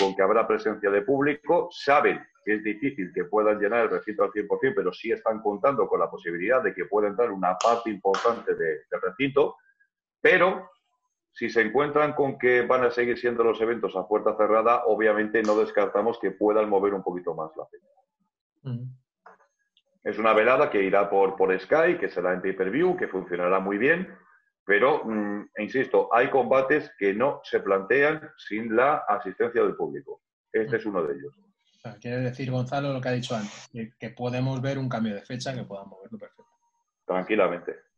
[0.00, 1.68] con que habrá presencia de público.
[1.70, 5.86] Saben que es difícil que puedan llenar el recinto al 100%, pero sí están contando
[5.86, 9.56] con la posibilidad de que pueda entrar una parte importante del recinto.
[10.20, 10.70] Pero
[11.32, 15.42] si se encuentran con que van a seguir siendo los eventos a puerta cerrada, obviamente
[15.42, 17.86] no descartamos que puedan mover un poquito más la fecha.
[20.02, 23.76] Es una velada que irá por, por Sky, que será en pay-per-view, que funcionará muy
[23.76, 24.08] bien,
[24.64, 30.22] pero, mm, insisto, hay combates que no se plantean sin la asistencia del público.
[30.52, 31.34] Este es uno de ellos.
[32.00, 35.22] quiere decir, Gonzalo, lo que ha dicho antes, que, que podemos ver un cambio de
[35.22, 36.46] fecha que pueda moverlo perfecto.
[37.06, 37.90] Tranquilamente.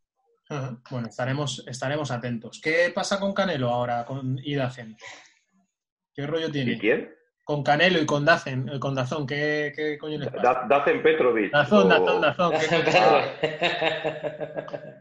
[0.91, 2.61] Bueno, estaremos, estaremos atentos.
[2.63, 4.97] ¿Qué pasa con Canelo ahora, con Idacen?
[6.15, 6.73] ¿Qué rollo tiene?
[6.73, 7.15] ¿Y quién?
[7.45, 10.67] Con Canelo y con Dacen, eh, con Dazón, ¿qué, qué coño les pasa?
[10.69, 11.53] Dacen Petrovic.
[11.53, 12.53] Dazón, Dazón, Dazón.
[12.53, 12.67] ¿Qué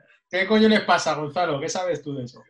[0.48, 1.60] coño les pasa, Gonzalo?
[1.60, 2.44] ¿Qué sabes tú de eso?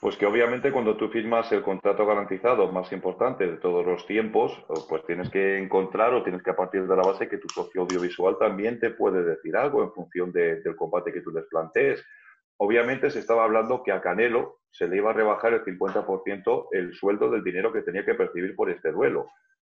[0.00, 4.56] Pues que obviamente cuando tú firmas el contrato garantizado más importante de todos los tiempos,
[4.88, 7.82] pues tienes que encontrar o tienes que a partir de la base que tu socio
[7.82, 12.04] audiovisual también te puede decir algo en función del combate que tú les plantees.
[12.58, 16.94] Obviamente se estaba hablando que a Canelo se le iba a rebajar el 50% el
[16.94, 19.26] sueldo del dinero que tenía que percibir por este duelo.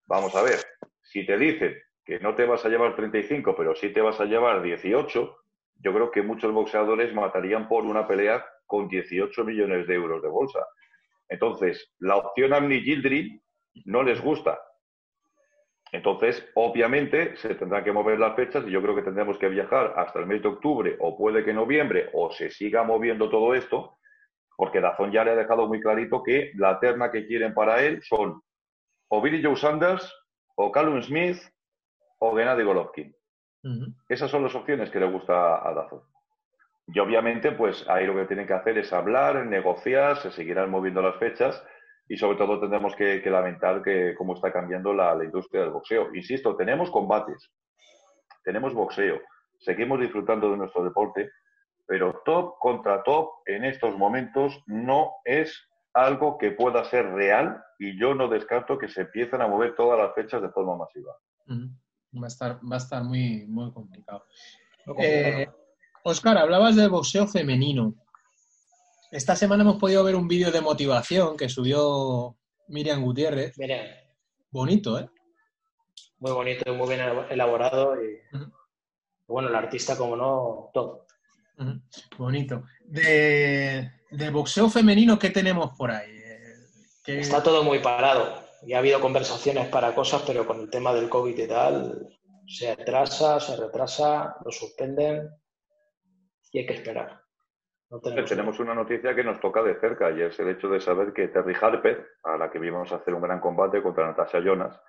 [0.08, 0.60] Vamos a ver,
[1.04, 4.26] si te dicen que no te vas a llevar 35, pero sí te vas a
[4.26, 5.38] llevar 18,
[5.80, 10.30] yo creo que muchos boxeadores matarían por una pelea con 18 millones de euros de
[10.30, 10.66] bolsa.
[11.30, 13.42] Entonces, la opción Amni Gildri
[13.86, 14.60] no les gusta.
[15.92, 19.94] Entonces, obviamente, se tendrán que mover las fechas y yo creo que tendremos que viajar
[19.96, 23.98] hasta el mes de octubre o puede que noviembre o se siga moviendo todo esto,
[24.58, 28.02] porque Dazón ya le ha dejado muy clarito que la terna que quieren para él
[28.04, 28.42] son
[29.10, 30.14] o Billy Joe Sanders,
[30.56, 31.38] o Callum Smith,
[32.20, 33.16] o Gennady Golovkin.
[34.08, 36.02] Esas son las opciones que le gusta a Dazón.
[36.88, 41.02] Y obviamente, pues ahí lo que tienen que hacer es hablar, negociar, se seguirán moviendo
[41.02, 41.62] las fechas
[42.08, 46.16] y sobre todo tendremos que, lamentar que cómo está cambiando la, industria del boxeo.
[46.16, 47.52] Insisto, tenemos combates,
[48.44, 49.20] tenemos boxeo,
[49.60, 51.30] seguimos disfrutando de nuestro deporte,
[51.86, 58.00] pero top contra top en estos momentos no es algo que pueda ser real y
[58.00, 61.14] yo no descarto que se empiecen a mover todas las fechas de forma masiva.
[62.16, 64.26] Va a estar, va a estar muy, muy complicado.
[66.04, 67.94] Oscar, eh, hablabas del boxeo femenino.
[69.12, 73.58] Esta semana hemos podido ver un vídeo de motivación que subió Miriam Gutiérrez.
[73.58, 73.86] Miriam.
[74.52, 75.10] Bonito, ¿eh?
[76.20, 78.20] Muy bonito, muy bien elaborado y
[79.28, 81.06] bueno, el artista, como no, todo.
[82.18, 82.64] Bonito.
[82.86, 83.92] De,
[84.32, 86.10] boxeo femenino, ¿qué tenemos por ahí?
[87.06, 88.47] Está todo muy parado.
[88.64, 92.08] Y ha habido conversaciones para cosas, pero con el tema del COVID y tal,
[92.48, 95.30] se atrasa, se retrasa, lo suspenden
[96.52, 97.22] y hay que esperar.
[98.30, 98.60] tenemos...
[98.60, 101.56] una noticia que nos toca de cerca y es el hecho de saber que Terry
[101.60, 104.80] Harper, a la que vimos hacer un gran combate contra Natasha Jonas,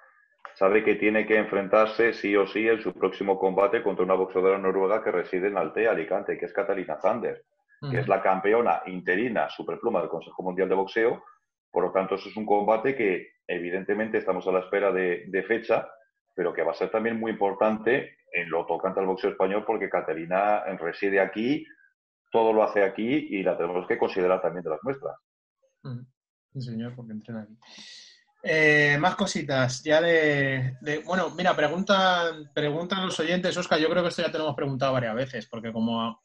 [0.54, 4.58] sabe que tiene que enfrentarse sí o sí en su próximo combate contra una boxeadora
[4.58, 7.44] noruega que reside en Altea, Alicante, que es Catalina Zander,
[7.90, 11.22] que es la campeona interina superpluma del Consejo Mundial de Boxeo.
[11.70, 15.88] Por lo tanto, eso es un combate que evidentemente estamos a la espera de fecha
[16.38, 19.90] pero que va a ser también muy importante en lo tocante al boxeo español porque
[19.90, 21.66] Caterina reside aquí,
[22.30, 25.16] todo lo hace aquí y la tenemos que considerar también de las nuestras.
[26.52, 27.58] Sí, señor, porque entrena aquí.
[28.44, 34.10] Eh, más cositas, ya de, Bueno, mira, preguntan, preguntan los oyentes, Oscar, yo creo que
[34.10, 36.22] esto ya te lo hemos preguntado varias veces, porque como,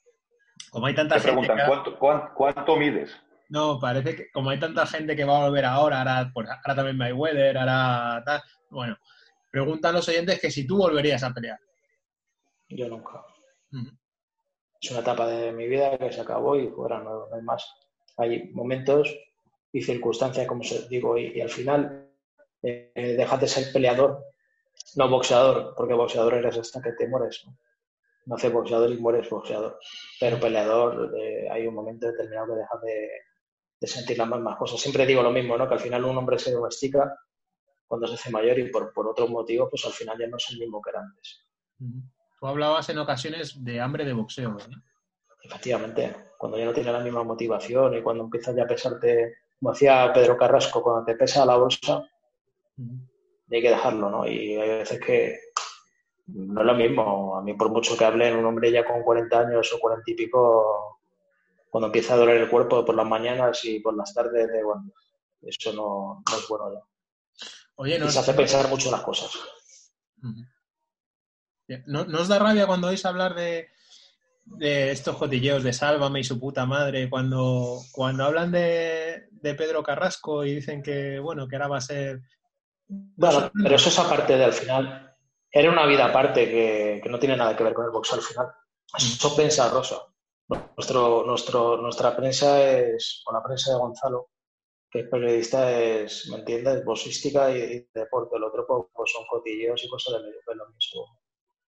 [0.70, 1.42] como hay tanta gente...
[1.42, 1.98] Preguntan,
[2.36, 3.20] ¿cuánto, mides?
[3.50, 6.76] No, parece que como hay tanta gente que va a volver ahora, ahora, pues, ahora
[6.76, 8.42] también Mayweather, ahora tal...
[8.70, 8.98] Bueno,
[9.54, 11.60] Preguntan los oyentes que si tú volverías a pelear.
[12.70, 13.24] Yo nunca.
[14.82, 17.72] Es una etapa de mi vida que se acabó y fuera, no, hay más.
[18.18, 19.16] Hay momentos
[19.72, 22.10] y circunstancias, como se digo, y, al final
[22.64, 24.26] eh, dejas de ser peleador,
[24.96, 27.44] no boxeador, porque boxeador eres hasta que te mueres.
[27.46, 27.56] No,
[28.26, 29.78] no haces boxeador y mueres boxeador.
[30.20, 33.10] Pero peleador, eh, hay un momento determinado que dejas de,
[33.84, 34.80] de sentir las mismas cosas.
[34.80, 35.68] Siempre digo lo mismo, ¿no?
[35.68, 37.20] Que al final un hombre se domestica
[37.86, 40.50] cuando se hace mayor y por, por otros motivos, pues al final ya no es
[40.52, 41.46] el mismo que era antes.
[42.40, 44.78] Tú hablabas en ocasiones de hambre de boxeo, ¿verdad?
[45.44, 49.72] Efectivamente, cuando ya no tiene la misma motivación y cuando empiezas ya a pesarte, como
[49.72, 52.10] hacía Pedro Carrasco, cuando te pesa la bolsa,
[53.52, 54.26] hay que dejarlo, ¿no?
[54.26, 55.40] Y hay veces que
[56.28, 57.38] no es lo mismo.
[57.38, 60.16] A mí, por mucho que hable un hombre ya con 40 años o 40 y
[60.16, 60.93] pico,
[61.74, 64.92] cuando empieza a doler el cuerpo por las mañanas y por las tardes, de, bueno,
[65.42, 66.80] eso no, no es bueno ya.
[67.78, 68.16] Oye, nos...
[68.16, 69.32] hace pensar mucho las cosas.
[71.88, 73.70] ¿No, os da rabia cuando oís hablar de,
[74.60, 80.54] estos cotilleos de Sálvame y su puta madre, cuando, cuando hablan de, Pedro Carrasco y
[80.54, 82.22] dicen que, bueno, que ahora va a ser...
[82.88, 85.16] Bueno, pero eso es aparte de al final.
[85.50, 86.46] Era una vida aparte
[87.02, 88.52] que, no tiene nada que ver con el boxeo al final.
[88.96, 90.13] Eso piensa Rosa.
[90.50, 94.30] Nuestro, nuestro, nuestra prensa es, con la prensa de Gonzalo,
[94.90, 96.86] que periodista es, ¿me entiendes?
[96.86, 98.36] Boxística y, deporte.
[98.36, 101.20] El otro pues, pues, son cotilleos y cosas de medio pelo mismo.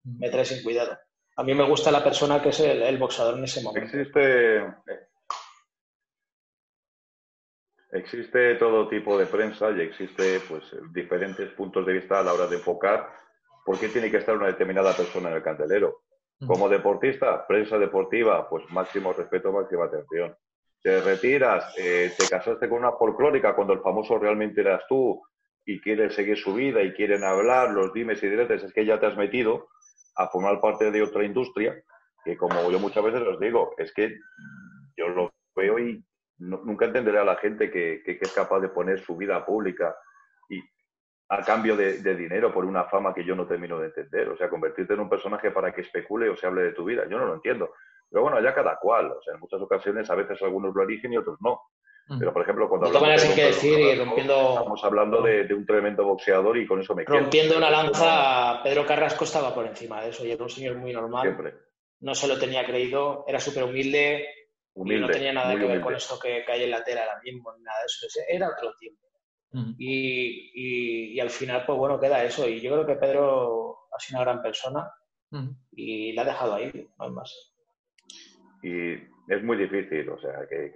[0.03, 0.19] Mm.
[0.19, 0.99] Me trae sin cuidado.
[1.37, 3.97] A mí me gusta la persona que es el, boxeador en ese momento.
[3.97, 4.75] Existe,
[7.93, 12.47] existe todo tipo de prensa y existe pues diferentes puntos de vista a la hora
[12.47, 13.11] de enfocar
[13.65, 16.04] por qué tiene que estar una determinada persona en el candelero.
[16.47, 20.37] Como deportista, prensa deportiva, pues máximo respeto, máxima atención.
[20.83, 25.23] Te retiras, eh, te casaste con una folclórica cuando el famoso realmente eras tú
[25.65, 29.01] y quieres seguir su vida y quieren hablar, los dimes y diretes, es que ya
[29.01, 29.69] te has metido
[30.17, 31.83] a formar parte de otra industria
[32.25, 34.19] que como yo muchas veces os digo, es que
[34.97, 36.03] yo lo veo y
[36.39, 39.95] nunca entenderé a la gente que, es capaz de poner su vida pública
[40.49, 40.61] y
[41.35, 44.29] a cambio de, de, dinero por una fama que yo no termino de entender.
[44.29, 47.05] O sea, convertirte en un personaje para que especule o se hable de tu vida.
[47.09, 47.73] Yo no lo entiendo.
[48.11, 49.13] Pero bueno, ya cada cual.
[49.13, 51.61] O sea, en muchas ocasiones a veces algunos lo eligen y otros no.
[52.09, 52.19] Mm.
[52.19, 54.55] Pero, por ejemplo, cuando hablamos de que decir y rompiendo...
[54.59, 57.05] Estamos hablando de, un tremendo boxeador y con eso me.
[57.05, 60.93] Rompiendo una lanza, Pedro Carrasco estaba por encima de eso y era un señor muy
[60.93, 61.23] normal.
[61.23, 61.55] Siempre.
[62.01, 64.27] No se lo tenía creído, era súper humilde,
[64.75, 67.55] y no tenía nada que ver con esto que, cae en la tela ahora mismo,
[67.57, 68.21] ni nada de eso.
[68.29, 69.04] Era otro tiempo.
[69.79, 72.49] Y, y, al final, pues bueno, queda eso.
[72.49, 74.91] Y yo creo que Pedro ha sido una gran persona
[75.73, 77.55] y la ha dejado ahí, no hay más
[78.65, 78.95] y
[79.29, 80.73] es muy difícil, o sea, que,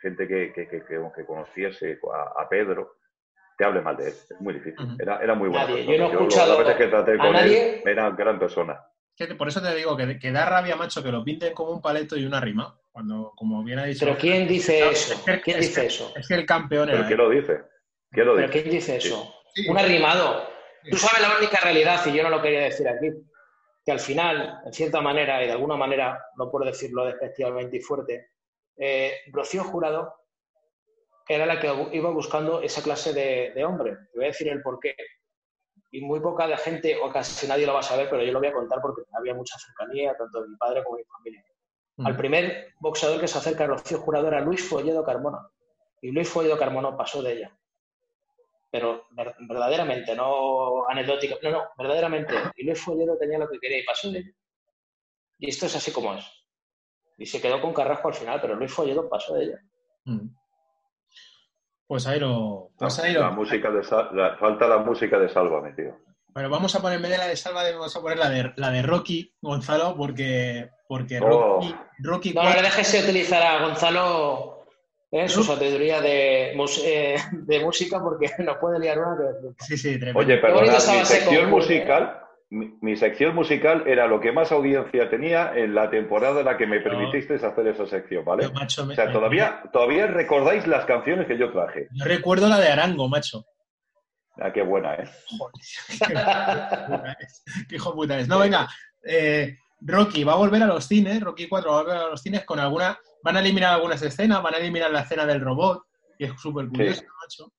[0.00, 2.96] gente que, que, conociese a, Pedro
[3.58, 4.14] te hable mal de él.
[4.30, 4.96] Es muy difícil.
[4.98, 5.76] Era, era muy bueno.
[5.76, 8.80] Yo no he escuchado que traté con Él, era gran persona.
[9.38, 12.24] Por eso te digo que, da rabia, macho, que lo pinten como un paleto y
[12.24, 12.74] una rima.
[12.90, 14.06] Cuando, como bien ha dicho.
[14.06, 15.22] Pero ¿quién dice eso?
[15.44, 16.14] ¿Quién dice eso?
[16.16, 16.98] Es que el campeón era.
[16.98, 17.60] ¿Pero quién lo dice?
[18.10, 18.62] ¿Quién lo ¿Pero dice?
[18.62, 19.34] quién dice eso?
[19.54, 19.68] Sí.
[19.68, 20.46] Un arrimado.
[20.84, 20.90] Sí.
[20.90, 23.10] Tú sabes la única realidad, y yo no lo quería decir aquí,
[23.84, 27.80] que al final, en cierta manera, y de alguna manera, no puedo decirlo despectivamente y
[27.80, 28.30] fuerte,
[28.76, 30.14] eh, Rocío Jurado
[31.28, 33.96] era la que iba buscando esa clase de, de hombre.
[34.12, 34.94] Te voy a decir el por qué.
[35.90, 38.38] Y muy poca de gente, o casi nadie lo va a saber, pero yo lo
[38.38, 41.44] voy a contar porque había mucha cercanía, tanto de mi padre como de mi familia.
[41.96, 42.06] Mm.
[42.06, 45.48] Al primer boxeador que se acerca a Rocío Jurado era Luis Folledo Carmona.
[46.02, 47.58] Y Luis Folledo Carmona pasó de ella.
[48.76, 52.34] Pero ver- verdaderamente, no anecdótica, no, no, verdaderamente.
[52.56, 54.30] Y Luis Folledo tenía lo que quería y pasó de ella.
[55.38, 56.26] Y esto es así como es.
[57.16, 59.58] Y se quedó con Carrasco al final, pero Luis Folledo pasó de ella.
[60.04, 60.28] Mm.
[61.86, 62.70] Pues ahí lo.
[62.76, 65.96] Pues ahí La música de la- falta la música de Sálvame, tío.
[66.28, 68.52] Bueno, vamos a poner en vez de la de Salva, vamos a poner la de,
[68.56, 71.60] la de Rocky, Gonzalo, porque, porque Oh.
[71.62, 74.55] Rocky, Rocky No, no le 4 dejes utilizar a Gonzalo
[75.22, 76.52] en su sabiduría de,
[76.84, 79.64] eh, de música porque nos puede liar una que...
[79.64, 80.20] Sí, sí, tremendo.
[80.20, 81.46] Oye, estaba mi sección ¿eh?
[81.46, 86.46] musical, mi, mi sección musical era lo que más audiencia tenía en la temporada en
[86.46, 88.44] la que me permitisteis hacer esa sección, ¿vale?
[88.44, 91.88] Yo, macho, me- O sea, me- todavía, todavía recordáis las canciones que yo traje.
[91.92, 93.44] Yo recuerdo la de Arango, macho.
[94.38, 95.08] Ah, qué buena, ¿eh?
[95.38, 95.54] Joder,
[97.68, 98.28] qué hijo de puta es.
[98.28, 98.68] No, venga,
[99.02, 102.20] eh, Rocky va a volver a los cines, Rocky 4 va a volver a los
[102.22, 102.98] cines con alguna.
[103.26, 105.82] Van a eliminar algunas escenas, van a eliminar la escena del robot,
[106.16, 107.06] que es súper curioso, Sí.
[107.20, 107.52] macho.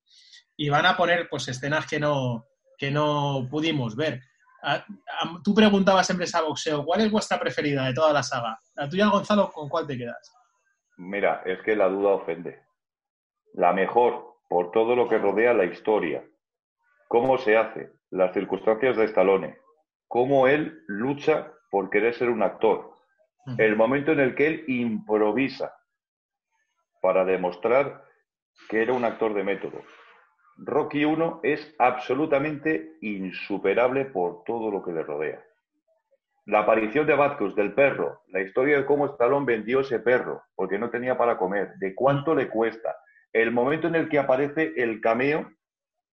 [0.56, 2.46] Y van a poner pues escenas que no,
[2.78, 4.22] que no pudimos ver.
[4.62, 8.58] A- a- tú preguntabas en Presa Boxeo, ¿cuál es vuestra preferida de toda la saga?
[8.76, 10.32] La tuya, Gonzalo, ¿con cuál te quedas?
[10.96, 12.62] Mira, es que la duda ofende.
[13.52, 16.24] La mejor, por todo lo que rodea la historia.
[17.08, 19.58] Cómo se hace, las circunstancias de Stallone.
[20.06, 22.96] Cómo él lucha por querer ser un actor.
[23.56, 25.74] El momento en el que él improvisa
[27.00, 28.04] para demostrar
[28.68, 29.82] que era un actor de método.
[30.58, 35.42] Rocky 1 es absolutamente insuperable por todo lo que le rodea.
[36.46, 40.78] La aparición de Batkus, del perro, la historia de cómo Stallone vendió ese perro porque
[40.78, 42.96] no tenía para comer, de cuánto le cuesta,
[43.32, 45.50] el momento en el que aparece el cameo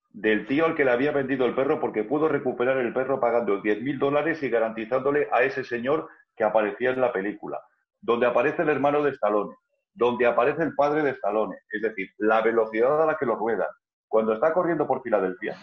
[0.10, 3.62] del tío al que le había vendido el perro porque pudo recuperar el perro pagando
[3.62, 7.62] 10 mil dólares y garantizándole a ese señor que aparecía en la película,
[8.02, 9.56] donde aparece el hermano de Stallone,
[9.93, 13.69] donde aparece el padre de Stallone, es decir, la velocidad a la que lo ruedan.
[14.08, 15.58] Cuando está corriendo por Filadelfia,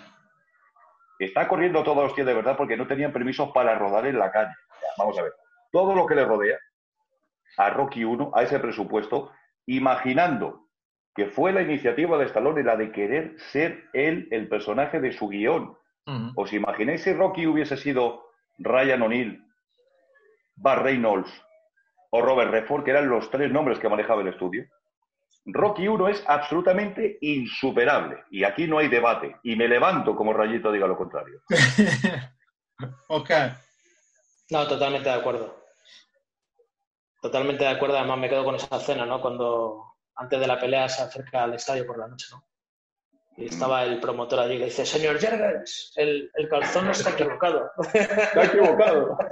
[1.18, 4.54] está corriendo toda hostia de verdad porque no tenían permisos para rodar en la calle.
[4.68, 5.32] O sea, Vamos a ver,
[5.70, 6.58] todo lo que le rodea
[7.58, 9.30] a Rocky 1, a ese presupuesto,
[9.66, 10.68] imaginando
[11.14, 15.28] que fue la iniciativa de Stallone la de querer ser él el personaje de su
[15.28, 15.76] guion.
[16.34, 18.24] ¿Os imagináis si Rocky hubiese sido
[18.58, 19.44] Ryan O'Neill,
[20.56, 21.30] Bar Reynolds
[22.10, 24.66] o Robert Redford, que eran los tres nombres que manejaba el estudio?
[25.44, 29.36] Rocky 1 es absolutamente insuperable y aquí no hay debate.
[29.42, 31.42] Y me levanto como Rayito diga lo contrario.
[33.08, 33.56] Oscar,
[34.50, 35.62] No, totalmente de acuerdo.
[37.20, 37.98] Totalmente de acuerdo.
[37.98, 39.20] Además, me quedo con esa escena, ¿no?
[39.20, 42.44] Cuando antes de la pelea se acerca al estadio por la noche, ¿no?
[43.36, 47.10] Y estaba el promotor allí y le dice, señor Jergens, el, el calzón no está
[47.10, 47.70] equivocado.
[47.94, 49.16] Está equivocado.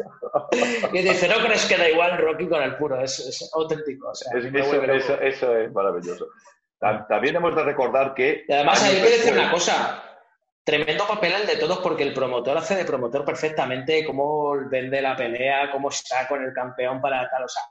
[0.92, 3.00] y dice, ¿no crees que da igual Rocky con el puro?
[3.00, 4.08] Es, es auténtico.
[4.10, 6.26] O sea, Es- eso, eso- eso es maravilloso.
[6.78, 8.44] Ta- También hemos de recordar que...
[8.48, 10.04] Y además, hay que decir después- una cosa.
[10.62, 15.16] Tremendo papel el de todos porque el promotor hace de promotor perfectamente cómo vende la
[15.16, 17.44] pelea, cómo está con el campeón para tal.
[17.44, 17.62] O sea,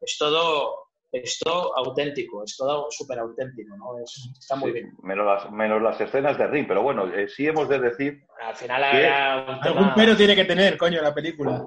[0.00, 3.98] es todo, es todo auténtico, es todo súper auténtico, ¿no?
[3.98, 4.92] Es- está muy Sí, bien.
[5.02, 8.54] Menos las, menos las escenas de ring, pero bueno, eh, sí hemos de decir Al
[8.54, 9.58] final tema...
[9.62, 11.64] algún pero tiene que tener, coño, la película.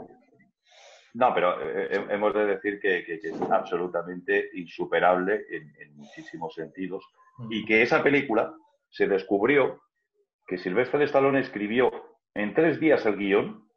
[1.17, 5.95] No, pero eh, eh, hemos de decir que, que- que es absolutamente insuperable en, en
[5.95, 7.03] muchísimos sentidos.
[7.49, 8.53] Y que esa película
[8.89, 9.81] se descubrió
[10.45, 11.91] que Sylvester Stallone escribió
[12.35, 13.67] en tres días el guion,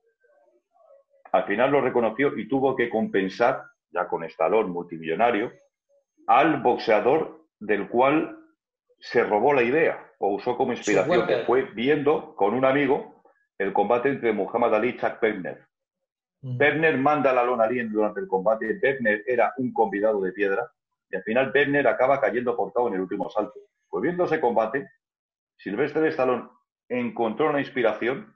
[1.33, 5.50] al final lo reconoció y tuvo que compensar, ya con Stallone multimillonario,
[6.26, 8.37] al boxeador del cual
[8.98, 13.22] se robó la idea o usó como inspiración, que fue viendo con un amigo
[13.59, 15.66] el combate entre Muhammad Ali y Chuck Berner.
[16.43, 18.78] Werner manda la lona alien durante el combate.
[18.82, 20.70] Werner era un convidado de piedra
[21.11, 23.59] y al final Werner acaba cayendo portado en el último salto.
[23.88, 24.88] Pues viendo ese combate,
[25.59, 26.49] Sylvester Stallone
[26.88, 28.34] encontró una inspiración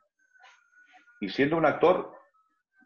[1.21, 2.13] y siendo un actor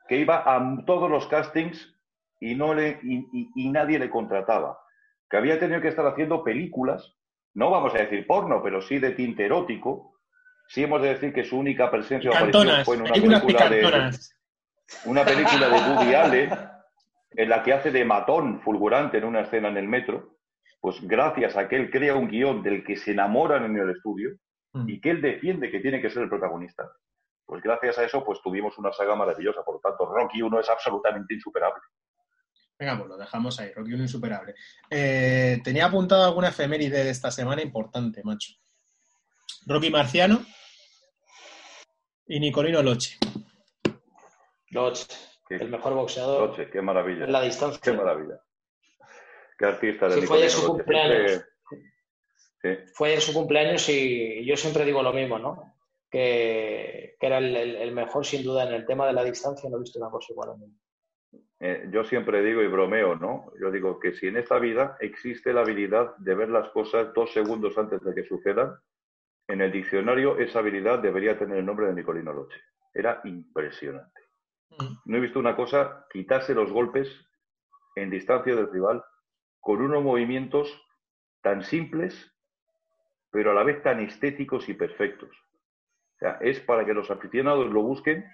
[0.08, 1.94] que iba a todos los castings
[2.40, 4.78] y, no le, y, y- y nadie le contrataba,
[5.28, 7.16] que había tenido que estar haciendo películas,
[7.54, 10.14] no vamos a decir porno, pero sí de tinte erótico.
[10.68, 12.30] Sí hemos de decir que su única presencia
[12.84, 13.10] fue en una
[13.40, 13.80] película de.
[15.04, 16.50] Una película de Woody Allen
[17.30, 20.38] en la que hace de matón fulgurante en una escena en el metro,
[20.80, 24.30] pues gracias a que él crea un guion del que se enamoran en el estudio,
[24.72, 24.88] mm.
[24.88, 26.90] y que él defiende que tiene que ser el protagonista.
[27.44, 29.62] Pues gracias a eso, pues tuvimos una saga maravillosa.
[29.64, 31.80] Por lo tanto, Rocky 1 es absolutamente insuperable.
[32.78, 34.54] Venga, pues lo dejamos ahí, Rocky 1 insuperable.
[34.90, 38.52] Eh, tenía apuntado alguna efeméride de esta semana importante, macho.
[39.66, 40.44] Rocky Marciano
[42.26, 43.18] y Nicolino Loche.
[44.70, 45.06] Loche,
[45.50, 46.48] el mejor boxeador.
[46.48, 47.24] Loche, qué maravilla.
[47.24, 47.80] En la distancia.
[47.82, 48.40] Qué maravilla.
[49.58, 51.44] Qué artista de sí, fue su cumpleaños.
[52.94, 55.74] Fue su cumpleaños y yo siempre digo lo mismo, ¿no?
[56.10, 59.98] Que, era el, mejor sin duda en el tema de la distancia, no he visto
[59.98, 60.66] una cosa igual a mí.
[61.60, 63.52] Eh, yo siempre digo y bromeo, ¿no?
[63.60, 67.32] Yo digo que si en esta vida existe la habilidad de ver las cosas dos
[67.32, 68.76] segundos antes de que sucedan,
[69.48, 72.60] en el diccionario esa habilidad debería tener el nombre de Nicolino Loche.
[72.94, 74.27] Era impresionante.
[74.70, 74.94] Mm.
[75.04, 77.08] No he visto una cosa quitarse los golpes
[77.96, 79.02] en distancia del rival
[79.60, 80.68] con unos movimientos
[81.42, 82.32] tan simples,
[83.30, 85.30] pero a la vez tan estéticos y perfectos.
[85.30, 88.24] O sea, es para que los aficionados lo busquen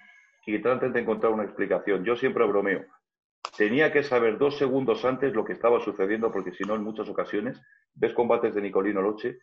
[0.45, 2.03] y traten de encontrar una explicación.
[2.03, 2.85] Yo siempre bromeo.
[3.57, 7.07] Tenía que saber dos segundos antes lo que estaba sucediendo, porque si no, en muchas
[7.09, 7.61] ocasiones
[7.93, 9.39] ves combates de Nicolino Loche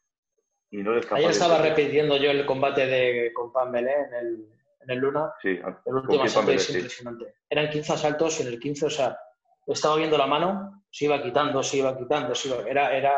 [0.71, 4.49] y no les Ahí estaba repitiendo yo el combate de con en el,
[4.83, 5.33] en el Luna.
[5.41, 7.35] Sí, el último asalto es impresionante.
[7.49, 9.19] Eran 15 asaltos y en el 15, o sea,
[9.67, 12.69] estaba viendo la mano, se iba quitando, se iba quitando, se iba...
[12.69, 13.13] Era, era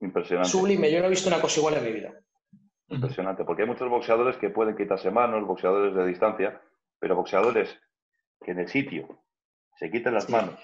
[0.00, 0.50] impresionante.
[0.50, 0.90] sublime.
[0.90, 2.12] Yo no he visto una cosa igual en mi vida.
[2.88, 6.60] Impresionante, porque hay muchos boxeadores que pueden quitarse manos, boxeadores de distancia,
[6.98, 7.78] pero boxeadores
[8.44, 9.24] que en el sitio
[9.76, 10.58] se quiten las manos.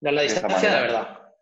[0.00, 1.32] De la distancia, de, verdad.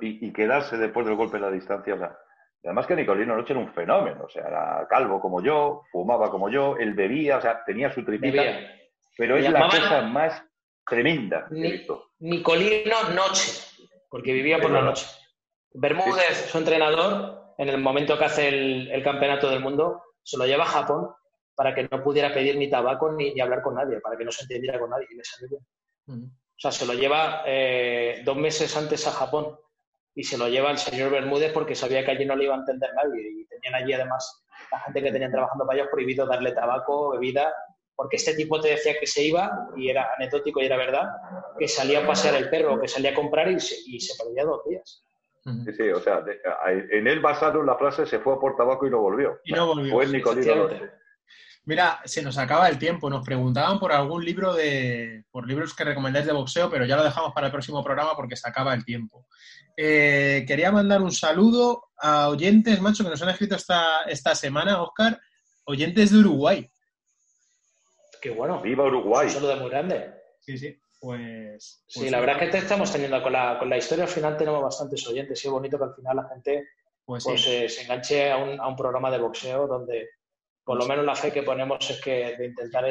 [0.00, 1.94] y, quedarse después del golpe de la distancia.
[1.94, 2.18] O sea,
[2.66, 4.24] además que Nicolino Noche era un fenómeno.
[4.24, 8.04] O sea, era calvo como yo, fumaba como yo, él bebía, o sea, tenía su
[8.04, 8.42] tripita.
[9.16, 10.42] Pero es la cosa más
[10.86, 11.48] tremenda
[12.18, 13.52] Nicolino Noche,
[14.10, 15.06] porque vivía por la noche.
[15.72, 20.64] Bermúdez, su entrenador, en el momento que hace el, campeonato del mundo, se lo lleva
[20.64, 21.10] a Japón
[21.54, 24.42] para que no pudiera pedir ni tabaco ni, hablar con nadie, para que no se
[24.42, 26.30] entendiera con nadie y le salió bien.
[26.30, 29.56] O sea, se lo lleva eh, dos meses antes a Japón
[30.16, 32.58] y se lo lleva el señor Bermúdez porque sabía que allí no le iba a
[32.58, 36.52] entender nadie y tenían allí además la gente que tenían trabajando para ellos prohibido darle
[36.52, 37.54] tabaco, bebida,
[37.94, 41.04] porque este tipo te decía que se iba y era anecdótico y era verdad,
[41.58, 44.44] que salía a pasear el perro, que salía a comprar y se, y se perdía
[44.44, 45.04] dos días.
[45.44, 46.24] Sí, sí, o sea,
[46.66, 49.38] en él basaron la frase se fue a por tabaco y no volvió.
[49.44, 49.92] Y no volvió.
[49.92, 50.68] Fue Nicolino
[51.66, 53.10] Mira, se nos acaba el tiempo.
[53.10, 55.24] Nos preguntaban por algún libro de.
[55.32, 58.36] por libros que recomendáis de boxeo, pero ya lo dejamos para el próximo programa porque
[58.36, 59.26] se acaba el tiempo.
[59.76, 64.80] Eh, quería mandar un saludo a oyentes, macho, que nos han escrito esta, esta semana,
[64.80, 65.20] Oscar,
[65.64, 66.70] oyentes de Uruguay.
[68.22, 68.62] Qué bueno.
[68.62, 69.26] ¡Viva Uruguay!
[69.26, 70.14] Un saludo muy grande.
[70.38, 70.80] Sí, sí.
[71.00, 74.04] Pues, sí, pues la verdad es que te estamos teniendo con la, con la historia
[74.04, 76.68] al final tenemos bastantes oyentes y es bonito que al final la gente
[77.04, 80.08] pues, pues eh, se enganche a un, a un programa de boxeo donde
[80.66, 82.82] por lo menos la fe que ponemos es que de intentar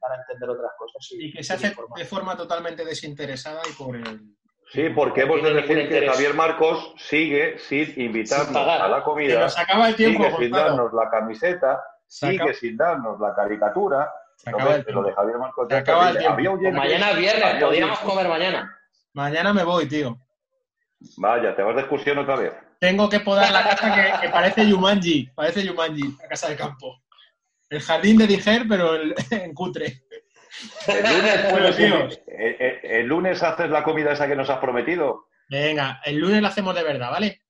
[0.00, 1.06] para entender otras cosas.
[1.12, 4.34] Y, que se hace de forma totalmente desinteresada y por el...
[4.72, 9.88] Sí, porque hemos de decir que Javier Marcos sigue sin invitarnos a la comida, acaba
[9.88, 14.12] el tiempo, sigue sin darnos la camiseta, sigue sin darnos la caricatura.
[14.34, 16.72] Se acaba el Lo de Javier Marcos se acaba el tiempo.
[16.72, 18.76] mañana es viernes, podríamos comer mañana.
[19.12, 20.18] Mañana me voy, tío.
[21.16, 22.52] Vaya, te vas de excursión otra vez.
[22.80, 26.96] Tengo que podar la casa que, que parece Yumanji, parece Yumanji, la casa de campo.
[27.70, 28.96] El jardín de Dijer, pero
[29.30, 30.02] en cutre.
[32.26, 35.28] El lunes, haces la comida esa que nos has prometido.
[35.48, 37.42] Venga, el lunes la hacemos de verdad, ¿vale?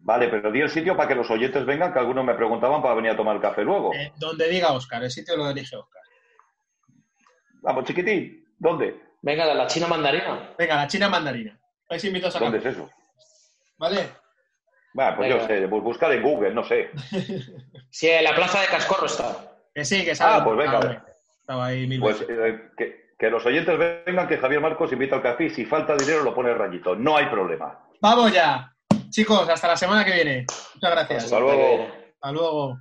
[0.00, 2.94] Vale, pero di el sitio para que los oyentes vengan, que algunos me preguntaban para
[2.94, 3.94] venir a tomar el café luego.
[3.94, 6.02] Eh, donde diga Oscar, el sitio lo elige Oscar.
[7.62, 9.00] Vamos, chiquitín, ¿dónde?
[9.22, 10.54] Venga, la China mandarina.
[10.58, 11.58] Venga, la China mandarina.
[11.88, 12.90] a ¿Dónde es eso?
[13.78, 14.10] ¿Vale?
[14.94, 16.90] Bueno, pues yo sé, buscar en Google, no sé.
[17.90, 19.56] sí, en la plaza de Cascorro está.
[19.74, 20.40] Que sí, que sabe.
[20.40, 21.04] Ah, pues venga.
[21.40, 22.70] Estaba ahí mil pues eh,
[23.18, 23.76] que, los oyentes
[24.06, 26.94] vengan, que Javier Marcos invita al café y si falta dinero lo pone rayito.
[26.94, 27.76] No hay problema.
[28.00, 28.72] Vamos ya.
[29.10, 30.46] Chicos, hasta la semana que viene.
[30.74, 31.24] Muchas gracias.
[31.24, 31.88] Hasta luego.
[32.20, 32.78] Hasta luego.